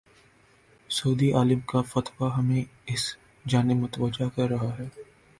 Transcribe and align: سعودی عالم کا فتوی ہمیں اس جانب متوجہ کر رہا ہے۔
سعودی 0.89 1.31
عالم 1.33 1.59
کا 1.59 1.81
فتوی 1.81 2.29
ہمیں 2.37 2.63
اس 2.85 3.03
جانب 3.45 3.75
متوجہ 3.75 4.29
کر 4.35 4.49
رہا 4.49 4.77
ہے۔ 4.79 4.87